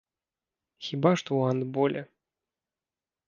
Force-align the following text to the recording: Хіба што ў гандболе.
Хіба 0.85 1.11
што 1.21 1.27
ў 1.37 1.41
гандболе. 1.51 2.01